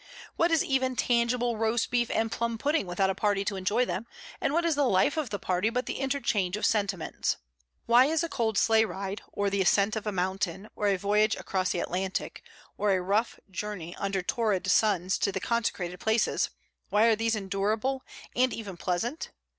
What 0.35 0.49
is 0.49 0.65
even 0.65 0.95
tangible 0.95 1.57
roast 1.57 1.91
beef 1.91 2.09
and 2.09 2.31
plum 2.31 2.57
pudding 2.57 2.87
without 2.87 3.11
a 3.11 3.13
party 3.13 3.45
to 3.45 3.55
enjoy 3.55 3.85
them; 3.85 4.07
and 4.41 4.51
what 4.51 4.65
is 4.65 4.73
the 4.73 4.89
life 4.89 5.15
of 5.15 5.29
the 5.29 5.37
party 5.37 5.69
but 5.69 5.85
the 5.85 5.99
interchange 5.99 6.57
of 6.57 6.65
sentiments? 6.65 7.37
Why 7.85 8.05
is 8.07 8.23
a 8.23 8.27
cold 8.27 8.57
sleigh 8.57 8.83
ride, 8.83 9.21
or 9.31 9.51
the 9.51 9.61
ascent 9.61 9.95
of 9.95 10.07
a 10.07 10.11
mountain, 10.11 10.67
or 10.75 10.87
a 10.87 10.97
voyage 10.97 11.35
across 11.35 11.69
the 11.69 11.81
Atlantic, 11.81 12.41
or 12.79 12.89
a 12.89 12.99
rough 12.99 13.39
journey 13.51 13.95
under 13.97 14.23
torrid 14.23 14.65
suns 14.71 15.19
to 15.19 15.31
the 15.31 15.39
consecrated 15.39 15.99
places, 15.99 16.49
why 16.89 17.05
are 17.05 17.15
these 17.15 17.35
endurable, 17.35 18.03
and 18.35 18.53
even 18.53 18.77
pleasant? 18.77 19.29